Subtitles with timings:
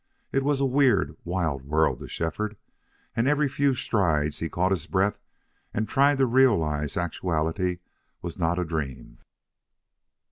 [0.31, 2.57] It was a weird, wild world to Shefford,
[3.15, 5.19] and every few strides he caught his breath
[5.75, 7.77] and tried to realize actuality
[8.23, 9.19] was not a dream.